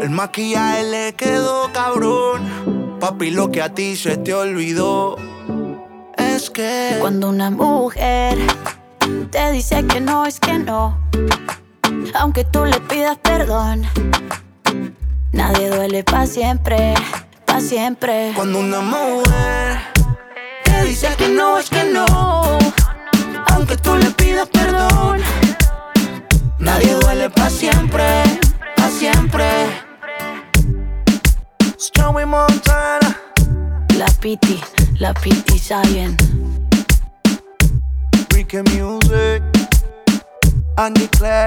[0.00, 2.96] El maquillaje le quedó cabrón.
[3.00, 5.16] Papi, lo que a ti se te olvidó
[6.16, 8.38] es que Cuando una mujer
[9.30, 10.98] te dice que no es que no,
[12.14, 13.82] aunque tú le pidas perdón,
[15.32, 16.94] nadie duele para siempre,
[17.44, 18.32] para siempre.
[18.34, 19.80] Cuando una mujer
[20.64, 22.06] te dice que no es que no,
[23.48, 25.20] aunque tú le pidas perdón,
[26.58, 28.24] nadie duele para siempre,
[28.76, 29.89] para siempre.
[31.80, 33.16] Joey Montana,
[33.96, 34.62] La piti,
[34.98, 36.14] la piti Zion.
[38.34, 39.42] Ricky Music,
[40.74, 41.46] Andy Clay.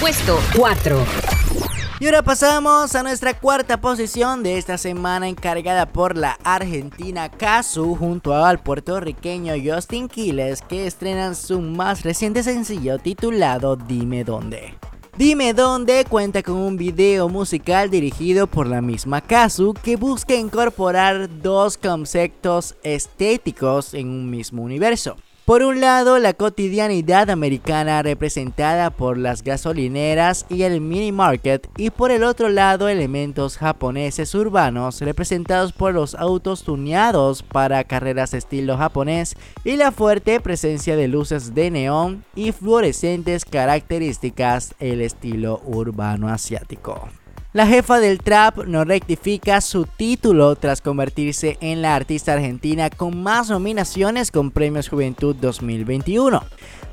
[0.00, 1.73] Puesto 4.
[2.00, 7.94] Y ahora pasamos a nuestra cuarta posición de esta semana encargada por la argentina Kazu
[7.94, 14.74] junto al puertorriqueño Justin Quiles que estrenan su más reciente sencillo titulado Dime Dónde.
[15.16, 21.28] Dime Dónde cuenta con un video musical dirigido por la misma Kazu que busca incorporar
[21.42, 25.16] dos conceptos estéticos en un mismo universo.
[25.44, 31.90] Por un lado, la cotidianidad americana representada por las gasolineras y el mini market, y
[31.90, 38.78] por el otro lado, elementos japoneses urbanos representados por los autos tuneados para carreras estilo
[38.78, 46.30] japonés y la fuerte presencia de luces de neón y fluorescentes características el estilo urbano
[46.30, 47.06] asiático.
[47.54, 53.22] La jefa del trap no rectifica su título tras convertirse en la artista argentina con
[53.22, 56.42] más nominaciones con Premios Juventud 2021.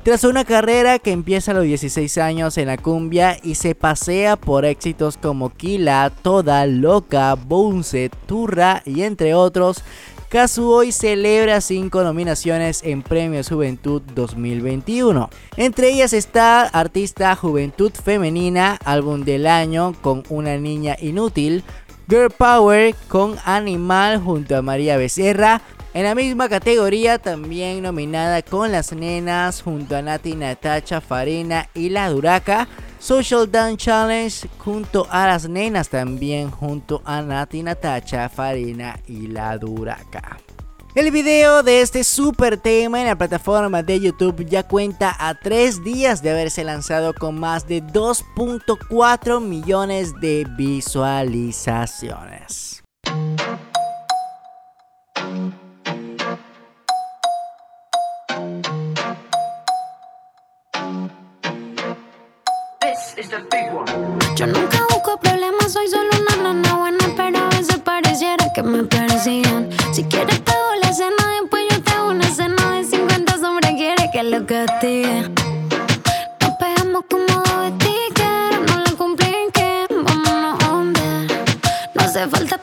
[0.04, 4.36] Tras una carrera que empieza a los 16 años en la cumbia y se pasea
[4.36, 9.82] por éxitos como Kila, Toda, Loca, Bounce, Turra y entre otros,
[10.32, 15.28] Kazu hoy celebra 5 nominaciones en Premios Juventud 2021.
[15.58, 21.64] Entre ellas está Artista Juventud Femenina, Álbum del Año con Una Niña Inútil,
[22.08, 25.60] Girl Power con Animal junto a María Becerra,
[25.92, 31.90] en la misma categoría también nominada con las nenas junto a Nati Natacha Farina y
[31.90, 32.68] La Duraca.
[33.02, 39.58] Social Dance Challenge junto a las nenas también junto a Nati Natacha Farina y La
[39.58, 40.38] Duraca.
[40.94, 45.82] El video de este super tema en la plataforma de YouTube ya cuenta a 3
[45.82, 52.84] días de haberse lanzado con más de 2.4 millones de visualizaciones.
[64.36, 68.82] Yo nunca busco problemas, soy solo una nana buena, pero a veces pareciera que me
[68.84, 69.68] persigan.
[69.92, 73.72] Si quieres te doy la cena, después yo te hago una cena de 50 sombras,
[73.72, 75.30] quiere que lo castigue.
[76.40, 77.72] Nos pegamos como dos
[78.66, 81.02] no la cumplen que vamos vámonos hombre.
[81.94, 82.58] No hace falta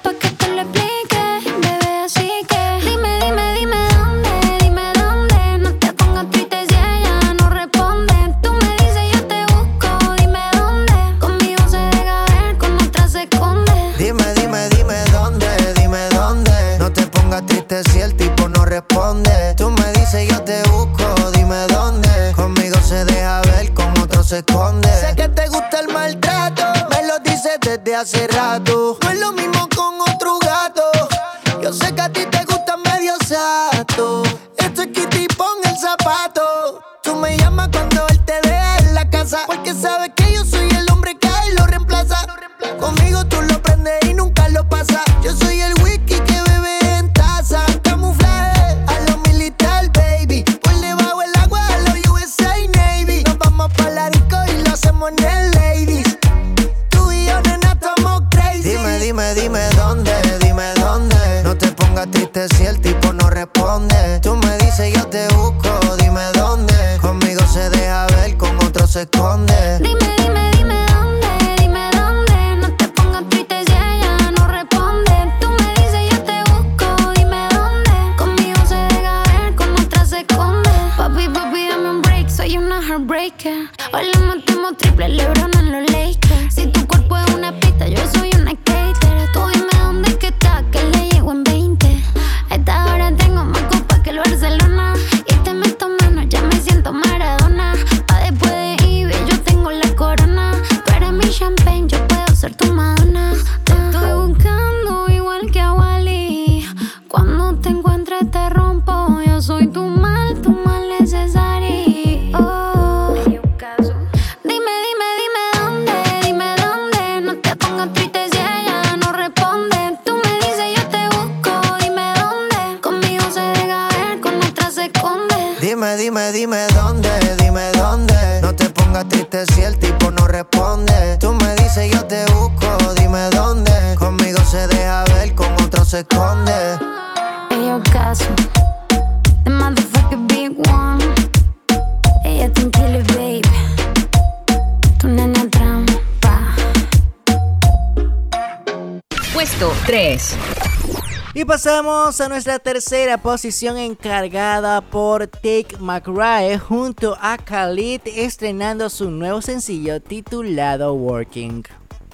[151.50, 159.41] pasamos a nuestra tercera posición encargada por Take McRae junto a Khalid estrenando su nuevo
[159.41, 161.64] sencillo titulado Working.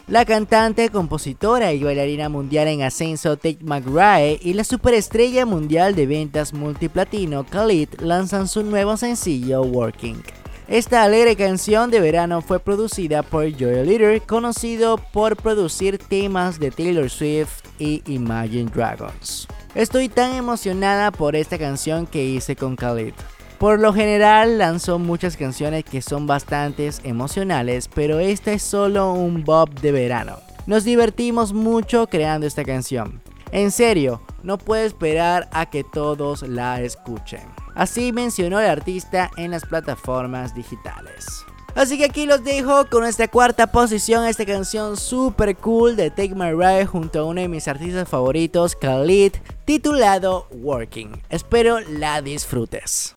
[0.07, 6.05] La cantante, compositora y bailarina mundial en ascenso Tate McRae y la superestrella mundial de
[6.05, 10.44] ventas multiplatino Khalid lanzan su nuevo sencillo Working.
[10.67, 16.71] Esta alegre canción de verano fue producida por Joel Leader, conocido por producir temas de
[16.71, 19.47] Taylor Swift y Imagine Dragons.
[19.75, 23.13] Estoy tan emocionada por esta canción que hice con Khalid.
[23.59, 29.43] Por lo general lanzó muchas canciones que son bastante emocionales, pero esta es solo un
[29.43, 30.39] bob de verano.
[30.65, 33.21] Nos divertimos mucho creando esta canción.
[33.55, 37.39] En serio, no puede esperar a que todos la escuchen.
[37.73, 41.25] Así mencionó el artista en las plataformas digitales.
[41.73, 46.35] Así que aquí los dejo con esta cuarta posición, esta canción super cool de Take
[46.35, 51.21] My Ride junto a uno de mis artistas favoritos, Khalid, titulado Working.
[51.29, 53.14] Espero la disfrutes.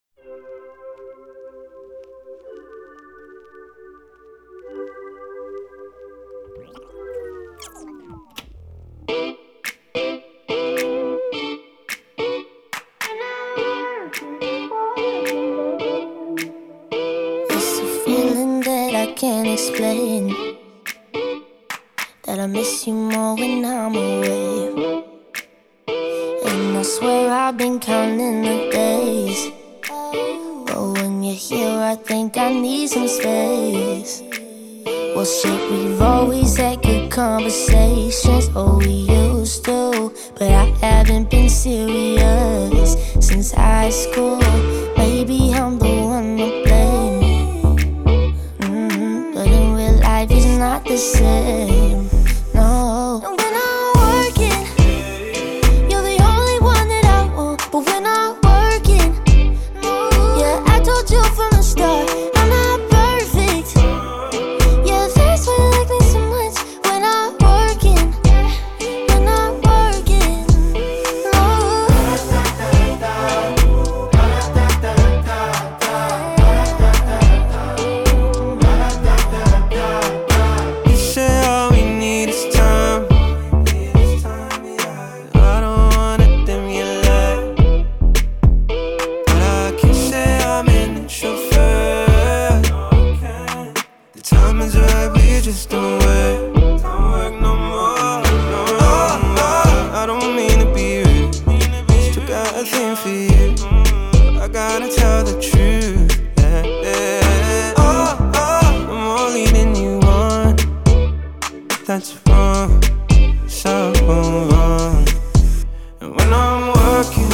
[116.00, 117.30] And when I'm working,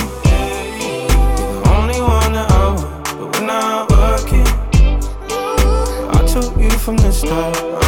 [0.80, 1.06] you're
[1.36, 3.04] the only one that I want.
[3.04, 4.46] But when I'm working,
[6.10, 7.83] I told you from the start,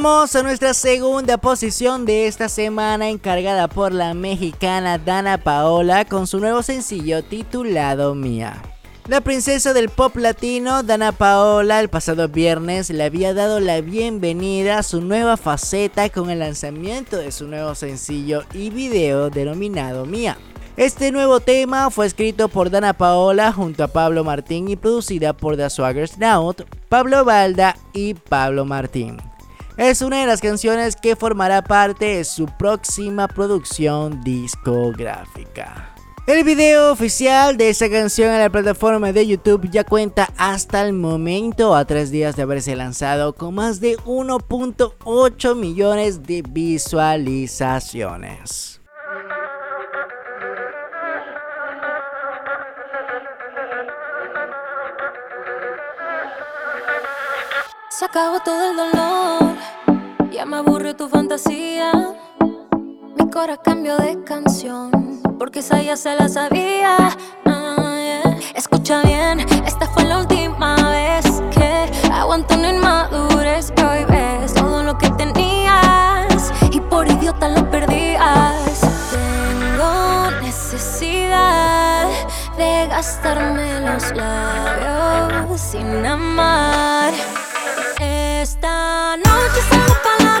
[0.00, 6.26] pasamos a nuestra segunda posición de esta semana encargada por la mexicana Dana Paola con
[6.26, 8.62] su nuevo sencillo titulado Mía.
[9.08, 14.78] La princesa del pop latino, Dana Paola, el pasado viernes le había dado la bienvenida
[14.78, 20.38] a su nueva faceta con el lanzamiento de su nuevo sencillo y video denominado Mía.
[20.78, 25.58] Este nuevo tema fue escrito por Dana Paola junto a Pablo Martín y producida por
[25.58, 29.18] The Swagger Snout, Pablo Balda y Pablo Martín.
[29.80, 35.94] Es una de las canciones que formará parte de su próxima producción discográfica.
[36.26, 40.92] El video oficial de esta canción en la plataforma de YouTube ya cuenta hasta el
[40.92, 48.82] momento, a tres días de haberse lanzado, con más de 1.8 millones de visualizaciones.
[57.88, 59.49] Se acabó todo el dolor.
[60.32, 61.92] Ya me aburrió tu fantasía.
[63.18, 65.20] Mi cora cambió de canción.
[65.38, 66.96] Porque esa ya se la sabía.
[67.46, 68.36] Ah.
[68.54, 73.72] Escucha bien, esta fue la última vez que aguanto una inmadurez.
[73.72, 76.52] Que hoy ves todo lo que tenías.
[76.70, 78.80] Y por idiota lo perdías.
[79.10, 82.08] Tengo necesidad
[82.56, 87.12] de gastarme los labios sin amar.
[88.40, 90.39] Esta noche salgo pa' la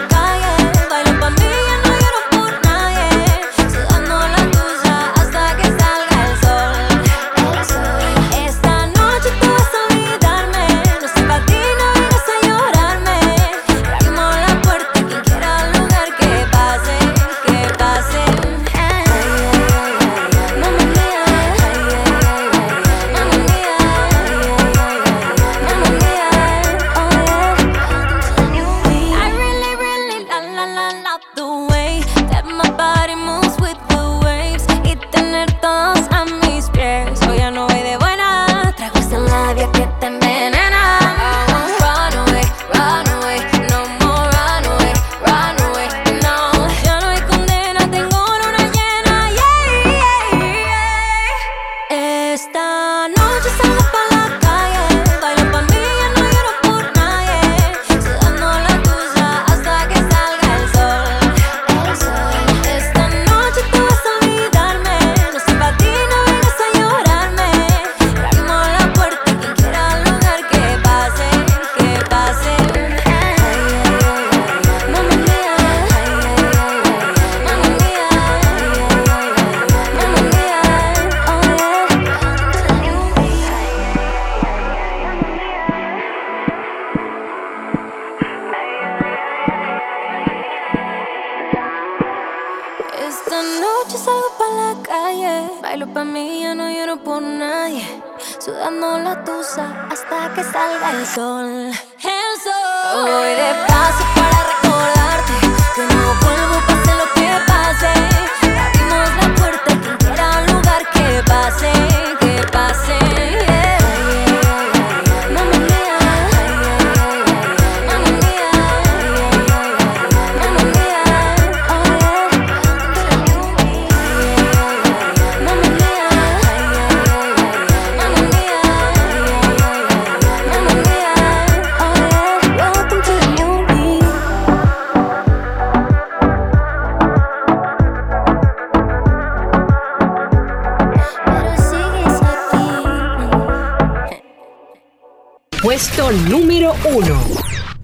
[145.80, 147.20] Puesto número 1.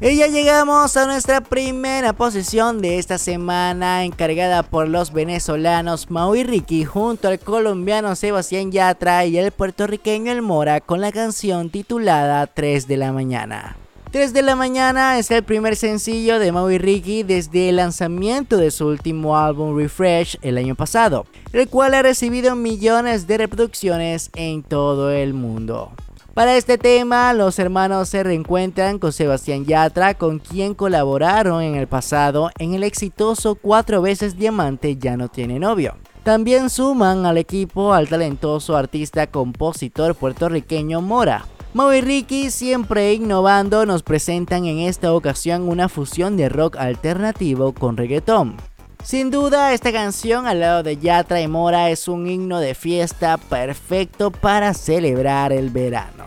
[0.03, 6.34] Y ya llegamos a nuestra primera posición de esta semana, encargada por los venezolanos Mau
[6.34, 11.70] y Ricky, junto al colombiano Sebastián Yatra y el puertorriqueño El Mora, con la canción
[11.70, 13.78] titulada 3 de la mañana.
[14.11, 18.59] 3 de la mañana es el primer sencillo de Mau y Ricky desde el lanzamiento
[18.59, 21.24] de su último álbum Refresh el año pasado,
[21.55, 25.92] el cual ha recibido millones de reproducciones en todo el mundo.
[26.37, 31.87] Para este tema, los hermanos se reencuentran con Sebastián Yatra, con quien colaboraron en el
[31.87, 35.97] pasado en el exitoso Cuatro veces Diamante Ya no tiene novio.
[36.24, 41.47] También suman al equipo al talentoso artista compositor puertorriqueño Mora.
[41.72, 47.72] Mau y Ricky, siempre innovando, nos presentan en esta ocasión una fusión de rock alternativo
[47.72, 48.59] con reggaetón.
[49.07, 53.39] Sin duda, esta canción al lado de Yatra y Mora es un himno de fiesta
[53.39, 56.25] perfecto para celebrar el verano.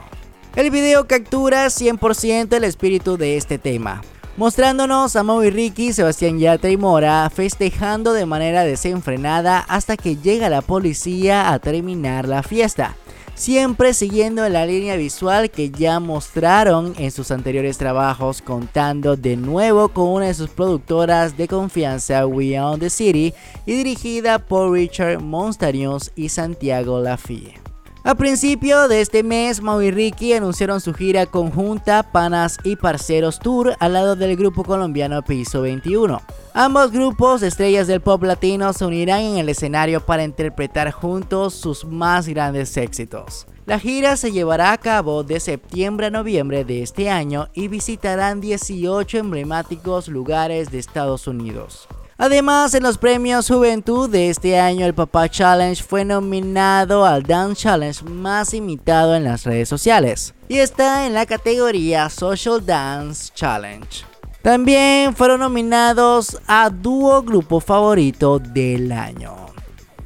[0.55, 4.01] El video captura 100% el espíritu de este tema,
[4.37, 10.47] mostrándonos a Mau Ricky, Sebastián Yatra y Mora festejando de manera desenfrenada hasta que llega
[10.47, 12.95] la policía a terminar la fiesta
[13.39, 19.87] siempre siguiendo la línea visual que ya mostraron en sus anteriores trabajos, contando de nuevo
[19.87, 23.33] con una de sus productoras de confianza, We Own the City,
[23.65, 27.68] y dirigida por Richard Monstarius y Santiago Lafie.
[28.09, 33.37] A principio de este mes, Mau y Ricky anunciaron su gira conjunta Panas y Parceros
[33.37, 36.19] Tour al lado del grupo colombiano Piso 21.
[36.55, 41.85] Ambos grupos, estrellas del pop latino, se unirán en el escenario para interpretar juntos sus
[41.85, 43.45] más grandes éxitos.
[43.67, 48.41] La gira se llevará a cabo de septiembre a noviembre de este año y visitarán
[48.41, 51.87] 18 emblemáticos lugares de Estados Unidos.
[52.21, 57.61] Además, en los premios Juventud de este año, el Papá Challenge fue nominado al Dance
[57.61, 64.03] Challenge más imitado en las redes sociales y está en la categoría Social Dance Challenge.
[64.41, 69.48] También fueron nominados a Dúo Grupo Favorito del Año.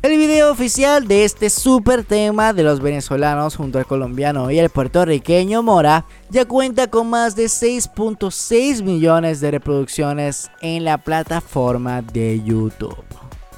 [0.04, 4.70] El video oficial de este super tema de los venezolanos junto al colombiano y el
[4.70, 12.44] puertorriqueño Mora ya cuenta con más de 6.6 millones de reproducciones en la plataforma de
[12.44, 12.98] YouTube.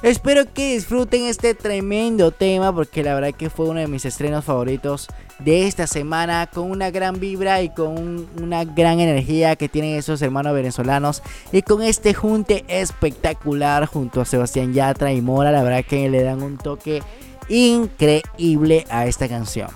[0.02, 4.44] Espero que disfruten este tremendo tema porque la verdad que fue uno de mis estrenos
[4.44, 5.08] favoritos
[5.38, 9.96] de esta semana con una gran vibra y con un- una gran energía que tienen
[9.96, 11.22] esos hermanos venezolanos.
[11.52, 16.22] Y con este junte espectacular junto a Sebastián Yatra y Mora la verdad que le
[16.22, 17.02] dan un toque
[17.48, 19.68] increíble a esta canción.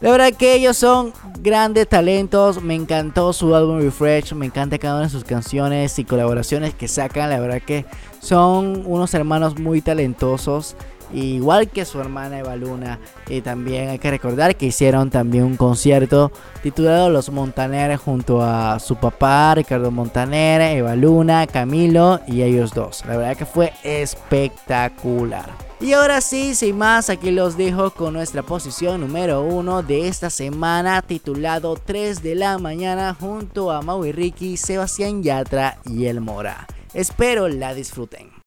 [0.00, 4.94] La verdad que ellos son grandes talentos, me encantó su álbum Refresh, me encanta cada
[4.94, 7.84] una de sus canciones y colaboraciones que sacan, la verdad que
[8.20, 10.76] son unos hermanos muy talentosos,
[11.12, 12.98] igual que su hermana Eva Luna.
[13.28, 16.32] Y también hay que recordar que hicieron también un concierto
[16.62, 23.04] titulado Los Montaner junto a su papá Ricardo Montaner, Eva Luna, Camilo y ellos dos.
[23.06, 25.68] La verdad que fue espectacular.
[25.80, 30.28] Y ahora sí, sin más, aquí los dejo con nuestra posición número uno de esta
[30.28, 36.20] semana, titulado 3 de la mañana, junto a Mau y Ricky, Sebastián Yatra y El
[36.20, 36.66] Mora.
[36.94, 38.37] Espero la disfruten.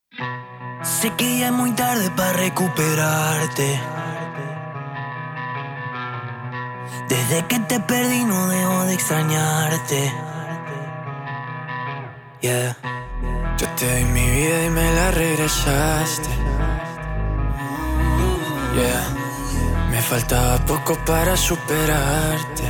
[0.84, 3.80] Sé que ya es muy tarde para recuperarte.
[7.08, 10.14] Desde que te perdí no dejo de extrañarte.
[12.42, 12.76] Yeah.
[13.58, 16.30] Yo te di mi vida y me la regresaste.
[18.76, 19.88] Yeah.
[19.92, 22.64] Me faltaba poco para superarte.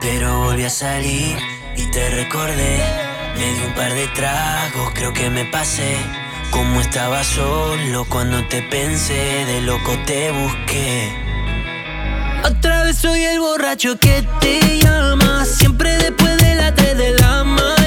[0.00, 1.38] Pero volví a salir
[1.76, 3.03] y te recordé.
[3.38, 5.96] Me di un par de tragos, creo que me pasé.
[6.50, 11.12] Como estaba solo cuando te pensé, de loco te busqué.
[12.44, 17.44] Otra vez soy el borracho que te llama, siempre después de las 3 de la
[17.44, 17.83] mañana.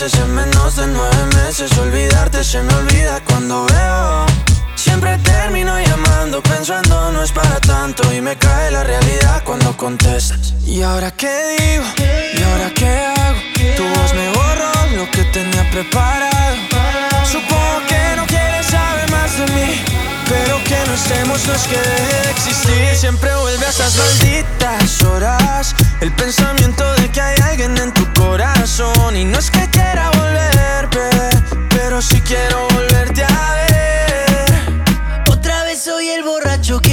[0.00, 1.70] Veces en menos de nueve meses.
[1.78, 4.26] Olvidarte se me olvida cuando veo.
[4.74, 10.54] Siempre termino llamando pensando no es para tanto y me cae la realidad cuando contestas.
[10.64, 11.84] ¿Y ahora qué digo?
[12.34, 13.40] ¿Y ahora qué hago?
[13.76, 16.56] Tu voz me borró lo que tenía preparado.
[17.24, 20.09] Supongo que no quieres saber más de mí.
[20.30, 22.94] Pero que no estemos no es que deje de existir.
[22.94, 25.74] Siempre vuelve a esas malditas horas.
[26.00, 29.16] El pensamiento de que hay alguien en tu corazón.
[29.16, 30.88] Y no es que quiera volver,
[31.70, 35.24] Pero si quiero volverte a ver.
[35.28, 36.89] Otra vez soy el borracho que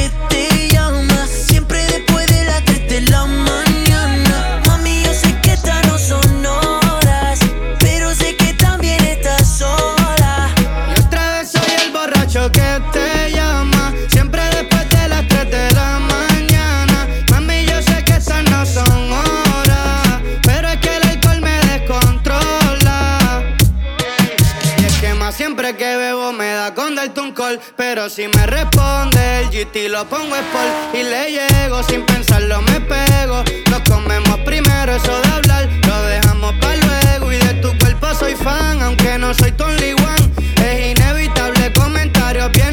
[27.97, 31.81] Pero si me responde el GT lo pongo sport Y le llego.
[31.81, 33.43] Sin pensarlo me pego.
[33.71, 37.31] Nos comemos primero eso de hablar Lo dejamos para luego.
[37.31, 40.31] Y de tu cuerpo soy fan Aunque no soy tu only one.
[40.63, 42.66] Es inevitable comentarios vienen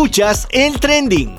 [0.00, 1.36] Escuchas el trending.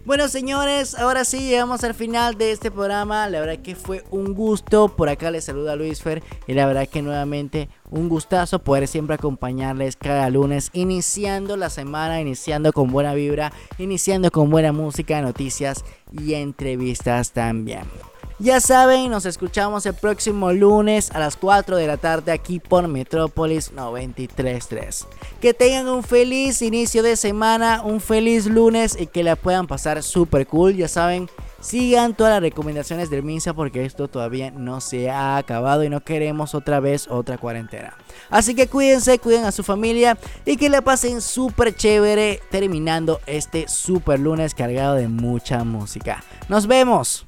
[0.04, 3.28] Bueno señores, ahora sí llegamos al final de este programa.
[3.28, 4.88] La verdad que fue un gusto.
[4.88, 6.24] Por acá les saluda Luis Fer.
[6.48, 10.70] Y la verdad que nuevamente un gustazo poder siempre acompañarles cada lunes.
[10.72, 17.84] Iniciando la semana, iniciando con buena vibra, iniciando con buena música, noticias y entrevistas también.
[18.40, 22.88] Ya saben, nos escuchamos el próximo lunes a las 4 de la tarde aquí por
[22.88, 25.06] Metrópolis 933.
[25.40, 30.02] Que tengan un feliz inicio de semana, un feliz lunes y que la puedan pasar
[30.02, 30.74] súper cool.
[30.74, 31.30] Ya saben,
[31.64, 36.00] sigan todas las recomendaciones del MINSA porque esto todavía no se ha acabado y no
[36.00, 37.96] queremos otra vez otra cuarentena.
[38.30, 43.66] Así que cuídense, cuiden a su familia y que la pasen súper chévere terminando este
[43.68, 46.22] súper lunes cargado de mucha música.
[46.48, 47.26] Nos vemos.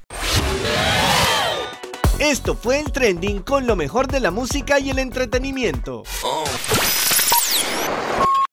[2.19, 6.03] Esto fue el trending con lo mejor de la música y el entretenimiento.